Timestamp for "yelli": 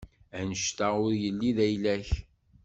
1.21-1.51